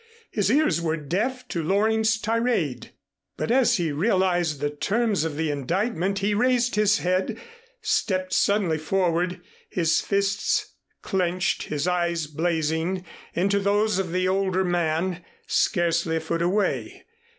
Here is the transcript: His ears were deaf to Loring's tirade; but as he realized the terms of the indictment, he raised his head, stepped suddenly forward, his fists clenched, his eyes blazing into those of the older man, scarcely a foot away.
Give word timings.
His 0.31 0.49
ears 0.49 0.81
were 0.81 0.97
deaf 0.97 1.47
to 1.49 1.61
Loring's 1.61 2.17
tirade; 2.19 2.89
but 3.37 3.51
as 3.51 3.77
he 3.77 3.91
realized 3.91 4.59
the 4.59 4.71
terms 4.71 5.23
of 5.23 5.37
the 5.37 5.51
indictment, 5.51 6.17
he 6.17 6.33
raised 6.33 6.73
his 6.73 6.97
head, 6.97 7.37
stepped 7.83 8.33
suddenly 8.33 8.79
forward, 8.79 9.41
his 9.69 10.01
fists 10.01 10.73
clenched, 11.03 11.65
his 11.65 11.87
eyes 11.87 12.25
blazing 12.25 13.05
into 13.35 13.59
those 13.59 13.99
of 13.99 14.11
the 14.11 14.27
older 14.27 14.65
man, 14.65 15.23
scarcely 15.45 16.15
a 16.15 16.19
foot 16.19 16.41
away. 16.41 17.05